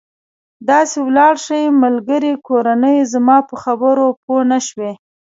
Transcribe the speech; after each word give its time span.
داسې 0.69 0.97
ولاړ 1.07 1.33
شئ، 1.45 1.63
ملګري، 1.83 2.33
کورنۍ، 2.47 2.97
زما 3.13 3.37
په 3.49 3.55
خبرو 3.63 4.05
پوه 4.23 4.41
نه 4.51 4.59
شوې. 4.67 4.91